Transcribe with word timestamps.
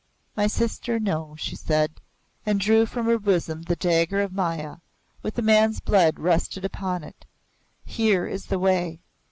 "My 0.35 0.47
sister, 0.47 0.99
no," 0.99 1.35
she 1.37 1.55
said, 1.55 2.01
and 2.43 2.59
drew 2.59 2.87
from 2.87 3.05
her 3.05 3.19
bosom 3.19 3.61
the 3.61 3.75
dagger 3.75 4.19
of 4.21 4.33
Maya, 4.33 4.77
with 5.21 5.35
the 5.35 5.43
man's 5.43 5.79
blood 5.79 6.17
rusted 6.17 6.65
upon 6.65 7.03
it. 7.03 7.27
"Here 7.85 8.25
is 8.25 8.47
the 8.47 8.57
way. 8.57 9.01